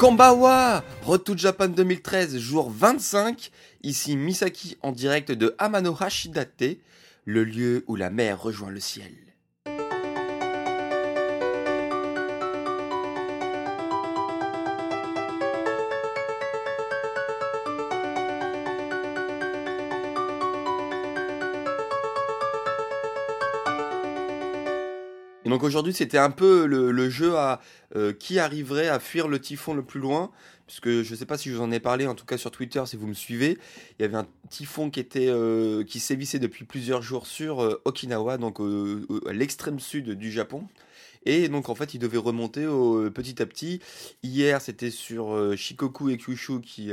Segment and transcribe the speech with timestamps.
[0.00, 3.50] Kombawa Road to Japan 2013, jour 25.
[3.82, 6.78] Ici Misaki en direct de Amano Hashidate,
[7.26, 9.12] le lieu où la mer rejoint le ciel.
[25.50, 27.60] Donc aujourd'hui, c'était un peu le, jeu à
[27.96, 30.30] euh, qui arriverait à fuir le typhon le plus loin.
[30.66, 32.52] Puisque je ne sais pas si je vous en ai parlé, en tout cas sur
[32.52, 33.58] Twitter, si vous me suivez,
[33.98, 37.82] il y avait un typhon qui était euh, qui sévissait depuis plusieurs jours sur euh,
[37.84, 40.68] Okinawa, donc à l'extrême sud du Japon.
[41.26, 43.80] Et donc en fait, il devait remonter au, petit à petit.
[44.22, 46.92] Hier, c'était sur Shikoku et Kyushu qui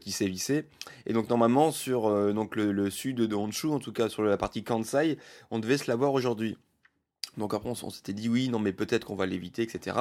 [0.00, 0.66] qui sévissaient.
[1.06, 4.36] Et donc normalement sur donc le, le, sud de Honshu, en tout cas sur la
[4.36, 5.18] partie Kansai,
[5.50, 6.56] on devait se l'avoir aujourd'hui.
[7.36, 9.96] Donc après, on, s'était dit oui, non, mais peut-être qu'on va l'éviter, etc.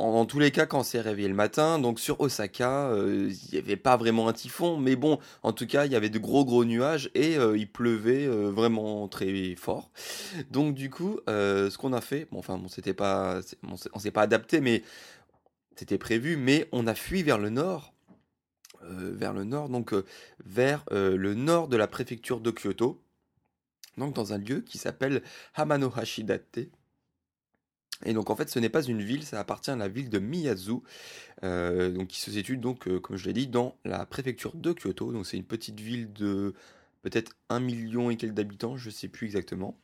[0.00, 3.52] En, tous les cas, quand on s'est réveillé le matin, donc sur Osaka, euh, il
[3.52, 6.20] n'y avait pas vraiment un typhon, mais bon, en tout cas, il y avait de
[6.20, 9.90] gros gros nuages et euh, il pleuvait euh, vraiment très fort.
[10.52, 13.40] Donc du coup, ce qu'on a fait, bon, enfin, bon, c'était pas,
[13.92, 14.84] on s'est pas adapté, mais
[15.74, 17.92] c'était prévu, mais on a fui vers le nord.
[18.82, 19.92] vers le nord, donc
[20.44, 23.02] vers le nord de la préfecture de Kyoto,
[23.98, 25.22] donc dans un lieu qui s'appelle
[25.54, 26.60] Hamano Hashidate.
[28.04, 30.18] Et donc en fait ce n'est pas une ville, ça appartient à la ville de
[30.18, 30.76] Miyazu,
[31.42, 35.12] euh, qui se situe donc euh, comme je l'ai dit dans la préfecture de Kyoto.
[35.12, 36.54] Donc c'est une petite ville de
[37.02, 39.78] peut-être un million et quelques d'habitants, je ne sais plus exactement.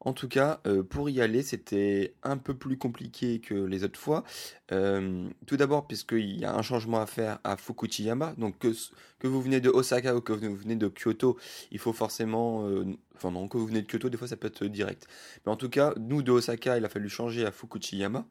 [0.00, 3.98] En tout cas, euh, pour y aller, c'était un peu plus compliqué que les autres
[3.98, 4.24] fois.
[4.72, 8.34] Euh, tout d'abord, puisqu'il y a un changement à faire à Fukuchiyama.
[8.38, 11.38] Donc, que, vous venez de Osaka ou que vous venez de Kyoto,
[11.70, 12.68] il faut forcément.
[12.68, 15.06] Euh, enfin, non, que vous venez de Kyoto, des fois ça peut être direct.
[15.46, 18.26] Mais en tout cas, nous de Osaka, il a fallu changer à Fukuchiyama.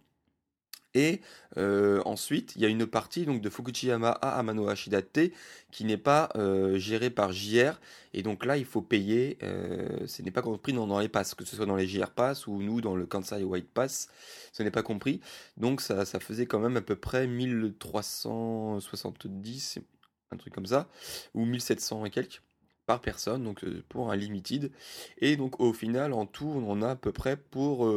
[0.96, 1.22] Et
[1.58, 5.32] euh, ensuite, il y a une partie donc de Fukuchiyama à Amano Hashidate
[5.72, 7.80] qui n'est pas euh, gérée par JR.
[8.14, 9.40] Et donc là, il faut payer.
[9.44, 12.46] Euh, ce n'est pas compris dans, les passes, que ce soit dans les JR Pass
[12.48, 14.10] ou nous dans le Kansai White Pass.
[14.52, 15.20] Ce n'est pas compris.
[15.58, 19.80] Donc ça, ça faisait quand même à peu près 1370,
[20.32, 20.88] un truc comme ça,
[21.34, 22.42] ou 1700 et quelques
[22.86, 24.70] par personne, donc pour un limited.
[25.20, 27.90] Et donc au final, en tout, on en a à peu près pour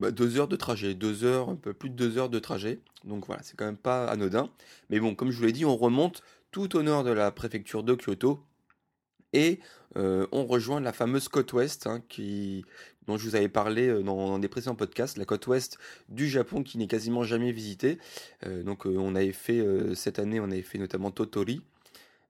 [0.00, 2.80] bah, deux heures de trajet, deux heures, un peu plus de deux heures de trajet.
[3.04, 4.50] Donc voilà, c'est quand même pas anodin.
[4.88, 7.82] Mais bon, comme je vous l'ai dit, on remonte tout au nord de la préfecture
[7.82, 8.40] de Kyoto
[9.32, 9.60] et
[9.96, 12.02] euh, on rejoint la fameuse côte ouest hein,
[13.06, 15.78] dont je vous avais parlé euh, dans, des précédents podcasts, la côte ouest
[16.08, 17.98] du Japon qui n'est quasiment jamais visitée.
[18.46, 21.62] Euh, donc on avait fait cette année, on avait fait notamment Totori.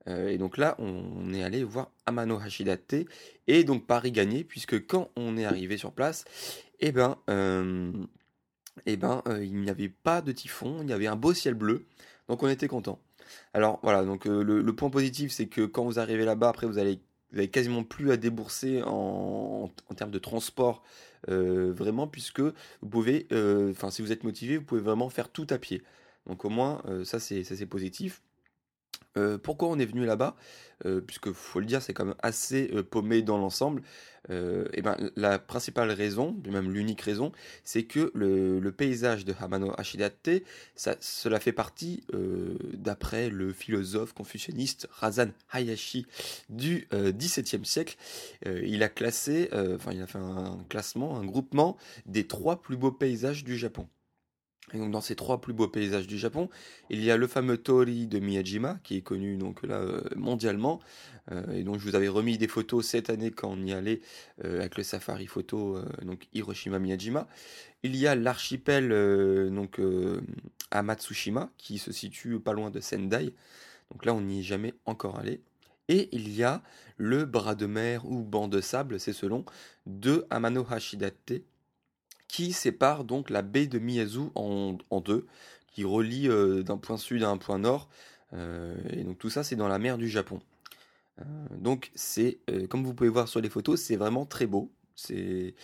[0.06, 3.06] et donc là, on, est allé voir Amano Hashidate
[3.46, 6.24] et donc Paris gagné puisque quand on est arrivé sur place,
[6.80, 7.18] eh ben,
[8.86, 11.86] eh ben il n'y avait pas de typhon, il y avait un beau ciel bleu,
[12.28, 12.98] donc on était content.
[13.54, 17.00] Alors voilà, donc le, point positif, c'est que quand vous arrivez là-bas, après vous allez,
[17.32, 20.82] vous quasiment plus à débourser en, termes de transport,
[21.28, 23.26] vraiment, puisque vous pouvez,
[23.70, 25.82] enfin si vous êtes motivé, vous pouvez vraiment faire tout à pied.
[26.26, 28.22] Donc au moins, ça c'est positif.
[29.16, 30.36] Euh, pourquoi on est venu là-bas?
[30.86, 33.82] Euh, Puisque faut le dire, c'est quand même assez euh, paumé dans l'ensemble.
[34.28, 37.32] et ben, la principale raison, même l'unique raison,
[37.64, 40.44] c'est que le, paysage de Hamano Hashidate,
[40.76, 42.04] ça, cela fait partie,
[42.74, 46.06] d'après le philosophe confucianiste Razan Hayashi
[46.48, 47.96] du XVIIe siècle,
[48.46, 51.76] il a classé, enfin il a fait un classement, un groupement
[52.06, 53.88] des trois plus beaux paysages du Japon.
[54.74, 56.48] Donc dans ces trois plus beaux paysages du Japon,
[56.90, 60.80] il y a le fameux Tori de Miyajima, qui est connu donc là euh, mondialement,
[61.32, 64.00] euh, et dont je vous avais remis des photos cette année quand on y allait
[64.44, 67.26] euh, avec le safari photo donc Hiroshima Miyajima.
[67.82, 68.90] Il y a l'archipel
[69.50, 69.80] donc
[70.70, 73.34] à Matsushima, qui se situe pas loin de Sendai.
[73.90, 75.40] Donc là, on n'y est jamais encore allé.
[75.88, 76.62] Et il y a
[76.98, 79.44] le bras de mer ou banc de sable, c'est selon,
[79.86, 81.42] de Amano Hashidate,
[82.30, 85.26] qui sépare donc la baie de Miyazu en, deux,
[85.72, 86.28] qui relie
[86.64, 87.88] d'un point sud à un point nord.
[88.32, 90.40] et donc tout ça, c'est dans la mer du Japon.
[91.50, 92.38] donc c'est,
[92.68, 94.70] comme vous pouvez voir sur les photos, c'est vraiment très beau.
[94.94, 95.54] C'est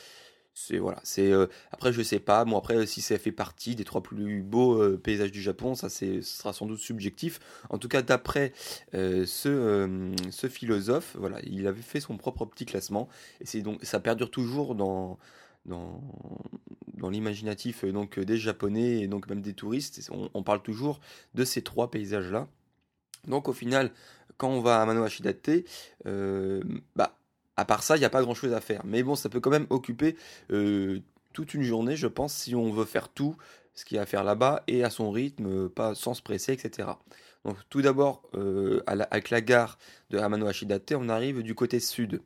[0.78, 1.32] voilà, c'est
[1.70, 5.30] après je sais pas, bon après si ça fait partie des trois plus beaux paysages
[5.30, 7.40] du Japon, ça c'est ce sera sans doute subjectif.
[7.68, 8.52] En tout cas d'après
[8.92, 13.08] ce, ce philosophe, voilà, il avait fait son propre petit classement
[13.40, 15.18] et c'est donc ça perdure toujours dans
[15.66, 16.00] dans,
[17.10, 20.98] l'imaginatif donc des japonais et donc même des touristes, on, parle toujours
[21.34, 22.48] de ces trois paysages là.
[23.28, 23.92] Donc au final,
[24.36, 25.06] quand on va à Mano
[26.06, 26.62] euh,
[26.96, 27.16] bah
[27.56, 28.82] à part ça, il n'y a pas grand chose à faire.
[28.84, 30.16] Mais bon, ça peut quand même occuper
[30.50, 31.00] euh,
[31.32, 33.36] toute une journée, je pense, si on veut faire tout
[33.74, 36.52] ce qu'il y a à faire là-bas et à son rythme, pas sans se presser,
[36.52, 36.88] etc.
[37.44, 39.78] Donc tout d'abord, euh, avec la gare
[40.10, 42.20] de Hamano Hashidate, on arrive du côté sud.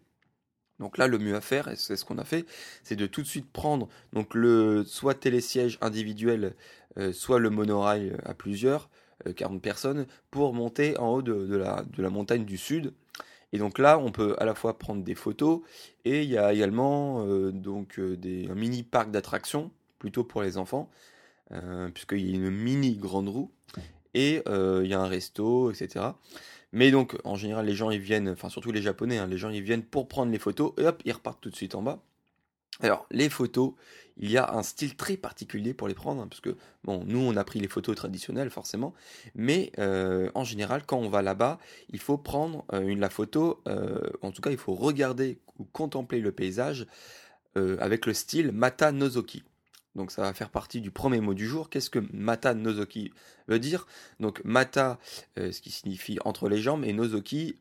[0.81, 2.47] Donc là, le mieux à faire, et c'est ce qu'on a fait,
[2.83, 6.55] c'est de tout de suite prendre donc le soit télésiège individuel,
[6.99, 8.91] euh, soit le monorail à plusieurs,
[9.37, 12.93] 40 personnes, pour monter en haut de, la, de la montagne du sud.
[13.53, 15.61] Et donc là, on peut à la fois prendre des photos
[16.05, 20.43] et il y a également euh, donc euh, des, un mini parc d'attractions, plutôt pour
[20.43, 20.89] les enfants,
[21.53, 23.51] euh, puisqu'il y a une mini grande roue
[24.15, 26.07] et il y a un resto, etc.
[26.73, 29.51] Mais donc en général, les gens ils viennent, enfin surtout les Japonais, hein, les gens
[29.51, 32.03] ils viennent pour prendre les photos et hop, ils repartent tout de suite en bas.
[32.83, 33.75] Alors, les photos,
[34.17, 37.19] il y a un style très particulier pour les prendre, hein, parce que, bon, nous,
[37.19, 38.95] on a pris les photos traditionnelles, forcément,
[39.35, 41.59] mais euh, en général, quand on va là-bas,
[41.91, 46.21] il faut prendre euh, la photo, euh, en tout cas, il faut regarder ou contempler
[46.21, 46.87] le paysage
[47.57, 49.43] avec le style Mata Nozoki.
[49.97, 51.71] Donc ça va faire partie du premier mot du jour.
[51.71, 53.13] Qu'est-ce que Mata Nozoki
[53.49, 53.87] veut dire?
[54.21, 54.99] Donc Mata,
[55.37, 57.57] ce qui signifie entre les jambes, et Nozoki,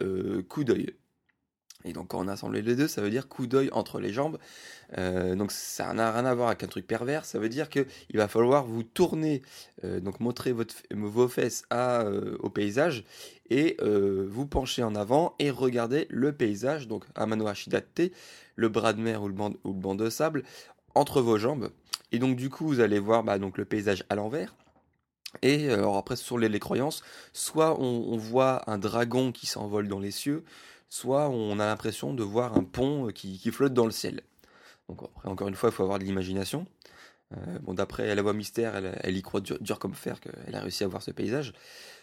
[0.47, 0.93] coup d'œil.
[1.85, 4.11] Et donc quand on a assemblé les deux, ça veut dire coup d'œil entre les
[4.11, 4.37] jambes.
[4.97, 7.23] Euh, donc ça n'a rien à voir avec un truc pervers.
[7.23, 9.41] Ça veut dire que il va falloir vous tourner,
[9.85, 13.05] euh, donc montrer vos fesses euh, au paysage
[13.49, 18.11] et vous pencher en avant et regarder le paysage, donc Amano Hashidate,
[18.55, 20.43] le bras de mer ou le banc de sable,
[20.93, 21.71] entre vos jambes.
[22.11, 24.55] Et donc du coup vous allez voir bah, donc le paysage à l'envers.
[25.41, 27.03] Et alors après sur les, croyances,
[27.33, 30.43] soit on, voit un dragon qui s'envole dans les cieux,
[30.89, 34.21] soit on a l'impression de voir un pont euh, qui, flotte dans le ciel.
[34.87, 36.65] Donc après, encore une fois, il faut avoir de l'imagination.
[37.37, 40.83] Euh, bon, d'après la voix mystère, elle, y croit dur, comme fer qu'elle a réussi
[40.83, 41.53] à voir ce paysage.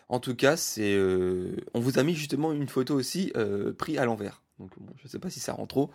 [0.09, 3.33] En tout cas, c'est, euh, on vous a mis justement une photo aussi
[3.77, 4.43] prise à l'envers.
[4.61, 5.91] Donc je ne sais pas si ça rend trop.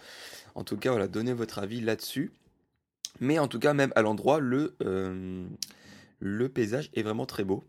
[0.54, 2.34] En tout cas, voilà, donnez votre avis là-dessus.
[3.20, 4.76] Mais en tout cas, même à l'endroit, le,
[6.20, 7.64] le paysage est vraiment très beau.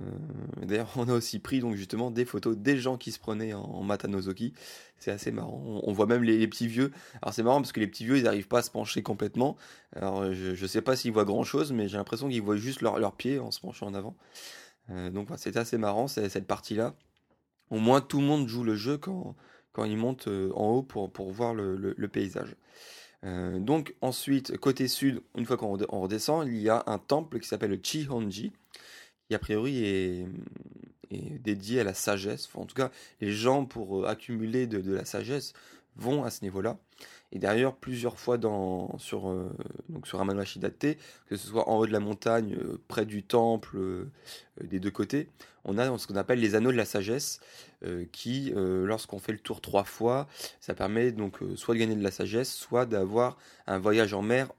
[0.00, 3.54] Euh, d'ailleurs, on a aussi pris donc justement des photos des gens qui se prenaient
[3.54, 4.52] en, Matanozoki.
[4.98, 5.62] C'est assez marrant.
[5.84, 6.90] On, voit même les, petits vieux.
[7.22, 9.56] Alors c'est marrant parce que les petits vieux, ils n'arrivent pas à se pencher complètement.
[9.94, 12.80] Alors je, ne sais pas s'ils voient grand chose, mais j'ai l'impression qu'ils voient juste
[12.80, 14.16] leurs pieds en se penchant en avant.
[14.90, 16.94] Euh, donc c'est assez marrant cette partie-là.
[17.70, 19.34] Au moins tout le monde joue le jeu quand,
[19.72, 22.56] quand il monte euh, en haut pour, pour voir le, paysage.
[23.24, 27.70] Donc ensuite, côté sud, une fois qu'on redescend, il y a un temple qui s'appelle
[27.70, 28.52] le Chihonji
[29.28, 30.26] qui a priori est,
[31.10, 32.48] dédié à la sagesse.
[32.54, 32.90] en tout cas,
[33.20, 35.52] les gens, pour euh, accumuler de, la sagesse,
[35.96, 36.76] vont à ce niveau-là.
[37.30, 39.48] Et d'ailleurs, plusieurs fois dans, sur, euh,
[39.92, 44.06] que ce soit en haut de la montagne, euh, près du temple,
[44.60, 45.28] des deux côtés,
[45.64, 47.38] on a ce qu'on appelle les anneaux de la sagesse,
[48.12, 50.26] qui, lorsqu'on fait le tour trois fois,
[50.60, 53.36] ça permet donc soit de gagner de la sagesse, soit d'avoir
[53.66, 54.52] un voyage en mer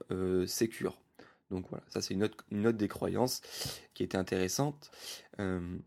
[0.46, 0.98] sécure.
[1.50, 3.40] Donc voilà, ça c'est une autre, une des croyances
[3.94, 4.90] qui était intéressante.
[5.38, 5.78] Euh,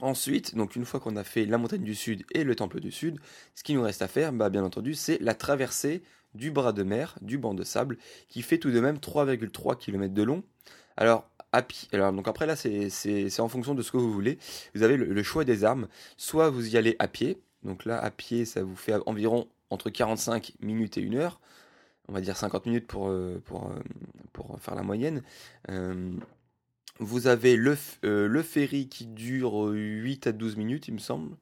[0.00, 2.90] ensuite, donc une fois qu'on a fait la montagne du sud et le temple du
[2.90, 3.18] sud,
[3.54, 6.02] ce qui nous reste à faire, bah, bien entendu, c'est la traversée
[6.34, 7.96] du bras de mer, du banc de sable,
[8.28, 10.42] qui fait tout de même 3,3 km de long.
[10.96, 11.30] Alors,
[11.92, 14.38] alors donc après là, c'est en fonction de ce que vous voulez.
[14.74, 15.88] Vous avez le, choix des armes.
[16.16, 19.90] Soit vous y allez à pied, donc là, à pied, ça vous fait environ entre
[19.90, 21.40] 45 minutes et 1 heure
[22.08, 23.80] on va dire 50 minutes pour, euh, euh,
[24.32, 25.22] pour faire la moyenne.
[25.70, 26.12] Euh,
[26.98, 31.36] vous avez le, le ferry qui dure 8 à 12 minutes, il me semble.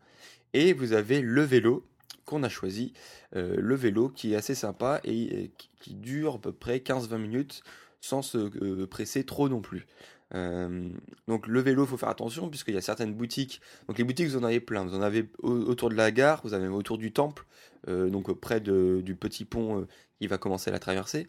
[0.53, 1.87] Et vous avez le vélo
[2.25, 2.93] qu'on a choisi.
[3.33, 7.63] le vélo qui est assez sympa et qui dure à peu près 15-20 minutes
[8.01, 9.87] sans se presser trop non plus.
[10.33, 13.61] donc le vélo, il faut faire attention puisqu'il y a certaines boutiques.
[13.89, 14.85] Donc les boutiques, vous en avez plein.
[14.85, 17.45] Vous en avez autour de la gare, vous avez autour du temple,
[17.87, 19.87] donc près du petit pont
[20.21, 21.29] qui va commencer la traversée.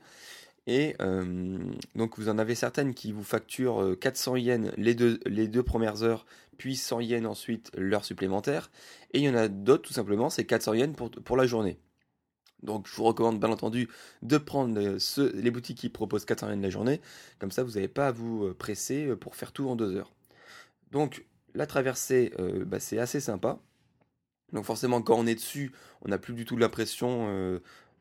[0.68, 1.58] Et euh,
[1.96, 5.64] donc vous en avez certaines qui vous facturent 400 euh, yens les deux, les deux
[5.64, 6.26] premières heures,
[6.58, 8.70] puis 100 yens ensuite l'heure supplémentaire.
[9.14, 11.80] Et il y en a d'autres tout simplement, c'est 400 yens pour, pour la journée.
[12.64, 13.88] Donc je vous recommande bien entendu
[14.22, 14.98] de prendre
[15.34, 17.02] les boutiques qui proposent 400 yens de la journée.
[17.40, 20.12] Comme ça, vous n'avez pas à vous presser pour faire tout en deux heures.
[20.92, 22.34] Donc la traversée,
[22.66, 23.60] bah, c'est assez sympa.
[24.54, 25.72] Donc forcément, quand on est dessus,
[26.02, 27.60] on n'a plus du tout l'impression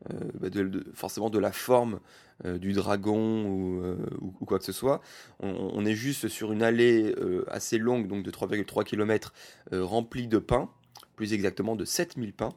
[0.09, 1.99] bah, de, forcément de la forme
[2.45, 5.01] du dragon ou, quoi que ce soit.
[5.39, 7.13] On, est juste sur une allée
[7.47, 9.33] assez longue, donc de 3,3 km,
[9.71, 10.69] remplie de pins,
[11.15, 12.53] plus exactement de 7000 pins.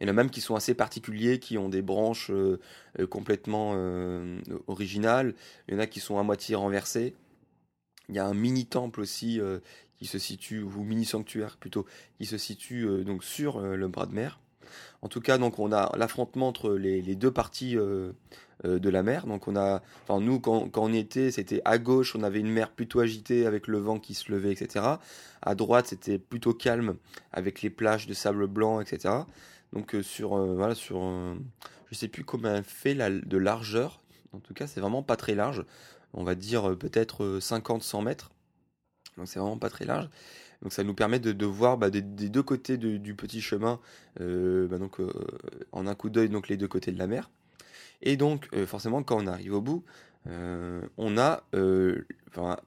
[0.00, 2.30] Il y en a même qui sont assez particuliers, qui ont des branches
[3.10, 3.72] complètement
[4.66, 5.34] originales.
[5.68, 7.14] Il y en a qui sont à moitié renversées.
[8.08, 9.40] Il y a un mini temple aussi
[9.96, 11.86] qui se situe, ou mini sanctuaire plutôt,
[12.18, 14.40] qui se situe donc sur le bras de mer.
[15.04, 18.12] En tout cas, donc on a l'affrontement entre les, deux parties euh,
[18.64, 19.26] euh, de la mer.
[19.26, 22.70] Donc on a, enfin nous quand, on était, c'était à gauche, on avait une mer
[22.70, 24.86] plutôt agitée avec le vent qui se levait, etc.
[25.42, 26.96] À droite, c'était plutôt calme
[27.32, 29.14] avec les plages de sable blanc, etc.
[29.74, 31.02] Donc euh, sur, voilà, sur,
[31.90, 34.00] je sais plus elle fait de largeur.
[34.32, 35.66] En tout cas, c'est vraiment pas très large.
[36.14, 38.30] On va dire peut-être 50-100 mètres.
[39.18, 40.08] Donc c'est vraiment pas très large.
[40.62, 43.80] Donc ça nous permet de, voir bah, des, deux côtés du petit chemin,
[44.20, 45.12] euh, bah, donc, euh,
[45.72, 47.30] en un coup d'œil, donc les deux côtés de la mer.
[48.02, 49.84] Et donc euh, forcément, quand on arrive au bout,
[50.26, 51.42] on a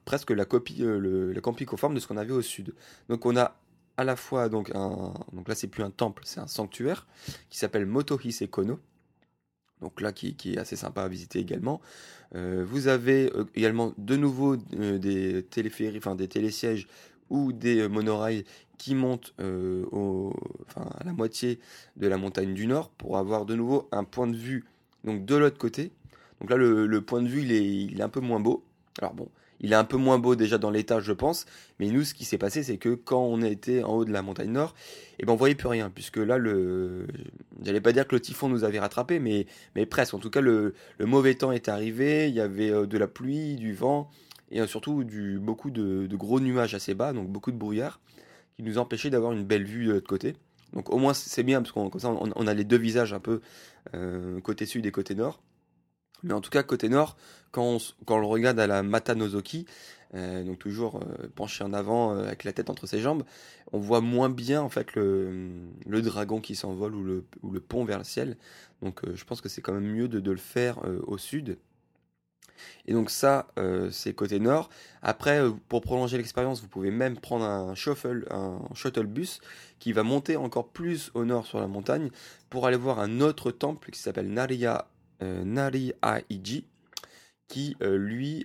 [0.04, 2.72] presque la copie, la conforme de ce qu'on avait au sud.
[3.08, 3.56] Donc on a
[3.96, 7.08] à la fois donc un, donc là c'est plus un temple, c'est un sanctuaire
[7.50, 8.78] qui s'appelle Motohise Kono.
[9.80, 11.80] Donc là qui, qui, est assez sympa à visiter également.
[12.32, 16.86] vous avez également de nouveau des téléphériques, enfin des télésièges
[17.30, 18.44] ou des euh, monorails
[18.78, 19.84] qui montent euh,
[20.76, 21.58] à la moitié
[21.96, 24.64] de la montagne du nord pour avoir de nouveau un point de vue
[25.04, 25.92] donc de l'autre côté.
[26.40, 28.64] Donc là, le, point de vue, il est, il est, un peu moins beau.
[29.00, 29.28] Alors bon,
[29.60, 31.46] il est un peu moins beau déjà dans l'état, je pense.
[31.80, 34.22] Mais nous, ce qui s'est passé, c'est que quand on était en haut de la
[34.22, 34.74] montagne nord,
[35.18, 35.90] eh ben, on voyait plus rien.
[35.90, 37.06] Puisque là, le,
[37.64, 40.14] j'allais pas dire que le typhon nous avait rattrapé, mais, mais presque.
[40.14, 42.28] En tout cas, le, le mauvais temps est arrivé.
[42.28, 44.10] Il y avait euh, de la pluie, du vent
[44.50, 48.00] et euh, surtout du, beaucoup de, gros nuages assez bas, donc beaucoup de brouillard,
[48.56, 50.36] qui nous empêchait d'avoir une belle vue de l'autre côté.
[50.72, 53.40] Donc au moins c'est bien, parce qu'on on, a les deux visages un peu,
[53.94, 55.40] euh, côté sud et côté nord.
[56.24, 57.16] Mais en tout cas, côté nord,
[57.52, 57.78] quand
[58.08, 59.66] on, regarde à la Mata Nozoki,
[60.14, 61.00] euh, donc toujours
[61.36, 63.22] penché en avant avec la tête entre ses jambes,
[63.72, 68.04] on voit moins bien en fait le, dragon qui s'envole ou le, pont vers le
[68.04, 68.36] ciel.
[68.82, 71.56] Donc je pense que c'est quand même mieux de le faire au sud
[72.86, 74.70] et donc ça, euh, c'est côté nord.
[75.02, 79.40] Après, euh, pour prolonger l'expérience, vous pouvez même prendre un shuttle bus
[79.78, 82.10] qui va monter encore plus au nord sur la montagne
[82.50, 84.88] pour aller voir un autre temple qui s'appelle Nariya,
[85.22, 85.44] euh,
[87.48, 88.44] qui lui,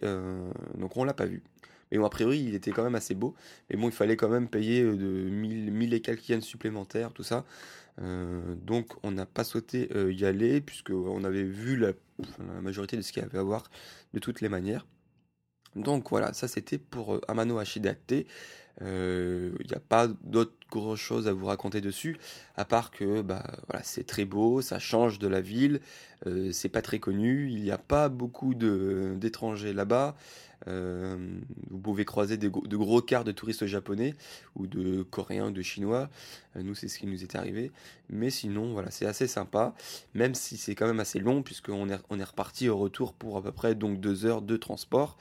[0.77, 1.43] donc on l'a pas vu.
[1.91, 3.35] Mais bon, a priori, il était quand même assez beau.
[3.69, 7.23] Mais bon, il fallait quand même payer de 1000, 1000 et quelques yens supplémentaires, tout
[7.23, 7.45] ça.
[7.97, 11.93] donc on n'a pas souhaité y aller puisqu'on avait vu la
[12.39, 13.63] la majorité de ce qu'il y avait à voir
[14.13, 14.85] de toutes les manières.
[15.75, 18.25] Donc voilà, ça c'était pour euh, Amano Hashidate.
[18.81, 22.17] Il euh, n'y a pas d'autre grosse chose à vous raconter dessus,
[22.55, 23.43] à part que bah,
[23.83, 25.79] c'est très beau, ça change de la ville,
[26.25, 30.15] euh, c'est pas très connu, il n'y a pas beaucoup d'étrangers là-bas.
[30.67, 31.17] Euh,
[31.69, 34.15] vous pouvez croiser de, gros quarts de touristes japonais
[34.55, 36.09] ou de coréens ou de chinois.
[36.55, 37.71] Euh, nous, c'est ce qui nous est arrivé.
[38.09, 39.73] Mais sinon, voilà, c'est assez sympa,
[40.13, 43.37] même si c'est quand même assez long, puisqu'on est, on est reparti au retour pour
[43.37, 45.17] à peu près donc deux heures de transport.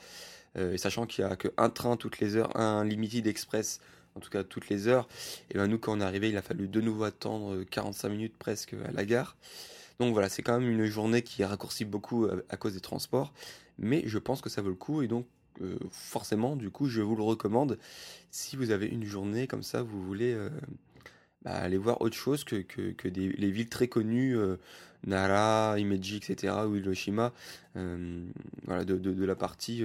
[0.59, 3.81] Euh, sachant qu'il n'y a qu'un train toutes les heures, un Limited Express
[4.15, 5.09] en tout cas toutes les heures.
[5.51, 8.37] Et ben nous, quand on est arrivé, il a fallu de nouveau attendre 45 minutes
[8.39, 9.37] presque à la gare.
[9.99, 13.33] Donc voilà, c'est quand même une journée qui raccourci beaucoup à cause des transports
[13.79, 15.27] mais je pense que ça vaut le coup et donc
[15.61, 17.79] euh, forcément du coup je vous le recommande
[18.31, 20.49] si vous avez une journée comme ça vous voulez euh,
[21.43, 22.65] bah, aller voir autre chose que,
[23.05, 24.57] les villes très connues euh,
[25.05, 26.55] Nara, Imeji, etc.
[26.67, 27.33] ou Hiroshima
[27.75, 29.85] de, la partie,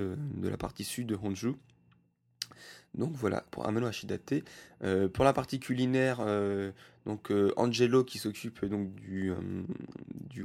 [0.84, 1.54] sud de Honju.
[2.94, 4.44] Donc voilà, pour Amano Hashidate.
[5.14, 6.24] pour la partie culinaire,
[7.08, 9.34] donc Angelo qui s'occupe donc du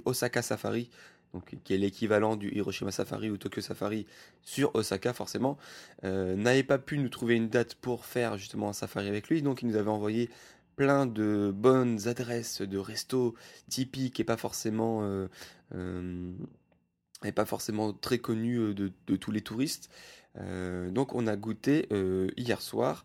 [0.07, 0.89] Osaka Safari,
[1.33, 4.07] donc, qui est l'équivalent du Hiroshima Safari ou Tokyo Safari
[4.43, 5.57] sur Osaka forcément,
[6.05, 9.43] euh, n'avait pas pu nous trouver une date pour faire justement un safari avec lui,
[9.43, 10.31] donc il nous avait envoyé
[10.77, 13.35] plein de bonnes adresses de restos
[13.69, 15.29] typiques et pas forcément euh,
[15.75, 16.33] euh,
[17.25, 19.91] et pas forcément très connus de, de tous les touristes.
[20.91, 21.87] donc on a goûté
[22.37, 23.05] hier soir,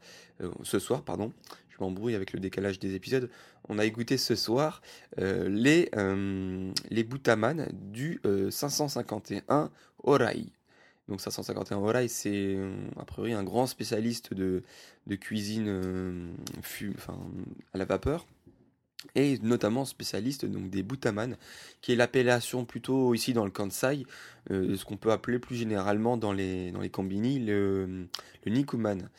[0.63, 1.31] ce soir pardon,
[1.79, 3.29] je avec le décalage des épisodes,
[3.69, 4.81] on a goûté ce soir
[5.19, 9.67] euh, les, euh, les Boutaman du 551 euh,
[10.03, 10.45] Orai.
[11.07, 12.57] Donc 551 Orai, c'est
[12.99, 14.63] a priori un grand spécialiste de,
[15.07, 16.33] de cuisine
[17.73, 18.25] à la vapeur.
[19.15, 21.37] Et notamment spécialiste donc des Butaman,
[21.81, 24.05] qui est l'appellation plutôt ici dans le Kansai,
[24.51, 28.07] euh, ce qu'on peut appeler plus généralement dans les, dans combini, le,
[28.45, 29.09] Nikuman.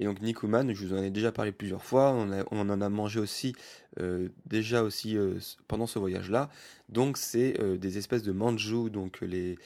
[0.00, 3.18] Et donc Nikuman, je vous en ai déjà parlé plusieurs fois, on, en a mangé
[3.18, 3.54] aussi
[4.00, 6.50] euh, déjà aussi euh, pendant ce voyage-là.
[6.88, 9.58] Donc c'est des espèces de manju, donc les,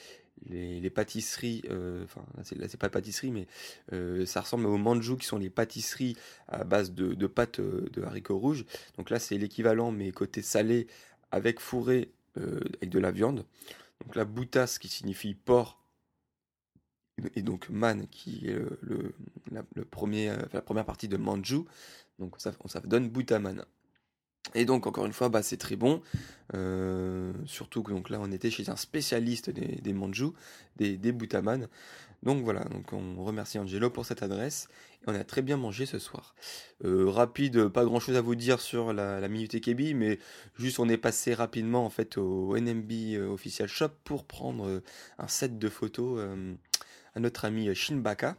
[0.48, 2.24] les, pâtisseries, euh, enfin
[2.56, 3.46] là c'est pas pâtisserie, mais
[3.92, 6.16] euh, ça ressemble aux manju qui sont les pâtisseries
[6.48, 8.64] à base de, de pâtes euh, de haricots rouges.
[8.96, 10.86] Donc là c'est l'équivalent, mais côté salé
[11.30, 13.44] avec fourré avec de la viande.
[14.02, 15.78] Donc la boutas qui signifie porc
[17.36, 19.14] et donc man qui est le,
[19.74, 21.60] le, premier, la première partie de manju.
[22.18, 23.64] Donc ça, ça donne boutaman.
[24.54, 26.02] Et donc encore une fois, bah, c'est très bon.
[26.54, 29.94] Euh, surtout que donc là, on était chez un spécialiste des, des
[30.76, 31.12] des, des.
[32.22, 34.68] Donc voilà, donc on remercie Angelo pour cette adresse.
[35.02, 36.34] Et on a très bien mangé ce soir.
[36.84, 39.56] Euh, rapide, pas grand chose à vous dire sur la, la Minute
[39.94, 40.18] mais
[40.56, 44.82] juste on est passé rapidement en fait au NMB euh, Official Shop pour prendre
[45.18, 46.20] un set de photos
[47.14, 48.36] à notre ami Shinbaka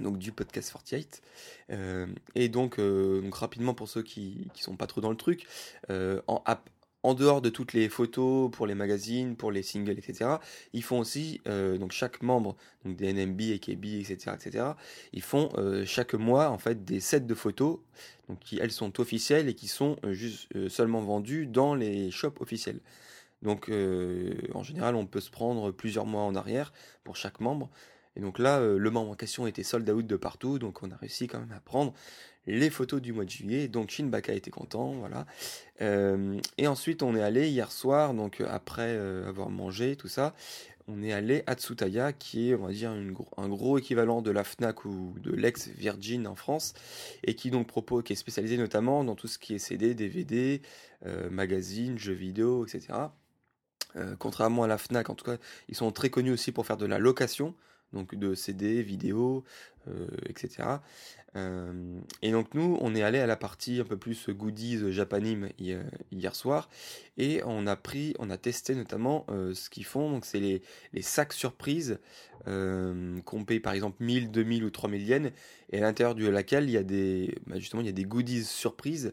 [0.00, 1.22] donc du podcast 48.
[1.70, 5.16] Euh, et donc, euh, donc, rapidement pour ceux qui ne sont pas trop dans le
[5.16, 5.46] truc,
[5.90, 6.42] euh, en,
[7.02, 10.32] en dehors de toutes les photos pour les magazines, pour les singles, etc.,
[10.72, 14.64] ils font aussi, donc chaque membre donc des NMB, AKB, etc., etc.,
[15.14, 15.48] ils font
[15.86, 17.78] chaque mois en fait des sets de photos
[18.28, 22.80] donc qui elles sont officielles et qui sont juste seulement vendues dans les shops officiels.
[23.40, 23.70] Donc
[24.52, 26.70] en général, on peut se prendre plusieurs mois en arrière
[27.02, 27.70] pour chaque membre.
[28.16, 30.90] Et donc là, euh, le membre en question était sold out de partout, donc on
[30.90, 31.94] a réussi quand même à prendre
[32.46, 33.68] les photos du mois de juillet.
[33.68, 35.26] Donc Shinbaka était content, voilà.
[35.80, 40.34] Euh, et ensuite, on est allé hier soir, donc euh, après avoir mangé tout ça,
[40.88, 44.42] on est allé à Tsutaya, qui est, on va dire, un gros équivalent de la
[44.42, 46.74] Fnac ou de l'ex Virgin en France,
[47.22, 50.62] et qui donc propose, qui est spécialisé notamment dans tout ce qui est CD, DVD,
[51.30, 52.88] magazines, jeux vidéo, etc.
[54.18, 55.36] contrairement à la Fnac, en tout cas,
[55.68, 57.54] ils sont très connus aussi pour faire de la location
[57.92, 59.44] donc de CD, vidéo,
[59.88, 60.68] euh, etc.
[61.36, 65.48] Euh, et donc nous, on est allé à la partie un peu plus goodies japanime
[65.58, 66.68] hier soir,
[67.16, 70.10] et on a pris, on a testé notamment euh, ce qu'ils font.
[70.10, 70.62] Donc c'est les,
[71.02, 71.98] sacs surprises
[72.46, 75.32] qu'on paye par exemple 1000, 2000 ou 3000 yens,
[75.72, 78.04] et à l'intérieur de laquelle il y a des, bah, justement, il y a des
[78.04, 79.12] goodies surprises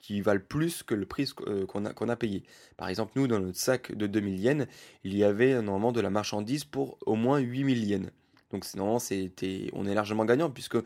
[0.00, 2.44] qui valent plus que le prix euh, qu'on a, payé.
[2.76, 4.66] Par exemple, nous, dans notre sac de 2000 yens,
[5.04, 8.10] il y avait normalement de la marchandise pour au moins 8000 yens.
[8.50, 10.78] Donc normalement, c'était, on est largement gagnant puisque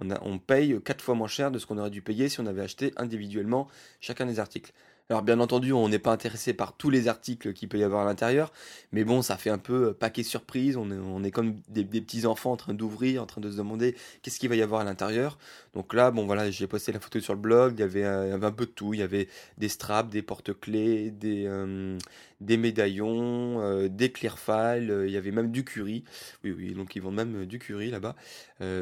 [0.00, 2.62] on paye 4 fois moins cher de ce qu'on aurait dû payer si on avait
[2.62, 3.66] acheté individuellement
[4.00, 4.72] chacun des articles.
[5.10, 8.02] Alors bien entendu, on n'est pas intéressé par tous les articles qu'il peut y avoir
[8.02, 8.52] à l'intérieur,
[8.92, 12.52] mais bon, ça fait un peu euh, paquet surprise, on est, comme des, petits enfants
[12.52, 15.38] en train d'ouvrir, en train de se demander qu'est-ce qu'il va y avoir à l'intérieur.
[15.72, 18.38] Donc là, bon voilà, j'ai posté la photo sur le blog, il y avait, euh,
[18.38, 21.96] un peu de tout, il y avait des straps, des porte-clés, des, euh,
[22.40, 26.04] des médaillons, euh, des clear files, euh, il y avait même du curry.
[26.44, 28.14] Oui, oui, donc ils vendent même euh, du curry là-bas.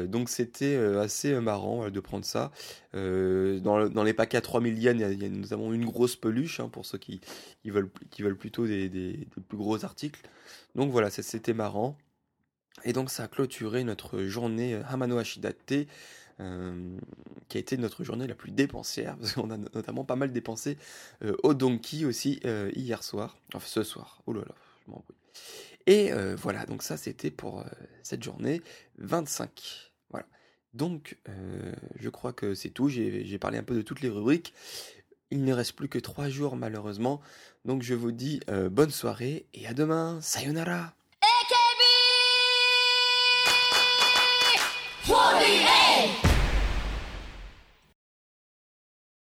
[0.05, 2.51] donc c'était assez marrant de prendre ça.
[2.93, 6.69] Dans, les paquets à 3000 yens, il y a, nous avons une grosse peluche hein,
[6.69, 7.21] pour ceux qui,
[7.65, 7.89] veulent,
[8.37, 10.21] plutôt des, des, plus gros articles.
[10.75, 11.97] Donc voilà, c'était marrant.
[12.83, 15.87] Et donc ça a clôturé notre journée Hamano Hashidate.
[16.39, 16.99] Euh,
[17.49, 20.77] qui a été notre journée la plus dépensière, parce qu'on a notamment pas mal dépensé
[21.23, 24.41] euh, au Donkey aussi euh, hier soir, enfin ce soir, oh je.
[25.87, 27.63] Et voilà, donc ça c'était pour
[28.03, 28.61] cette journée
[28.97, 29.93] 25.
[30.09, 30.25] Voilà.
[30.73, 31.17] Donc
[31.95, 34.53] je crois que c'est tout, j'ai parlé un peu de toutes les rubriques.
[35.31, 37.21] Il ne reste plus que trois jours malheureusement,
[37.63, 40.93] donc je vous dis bonne soirée et à demain, sayonara.
[45.07, 45.86] 48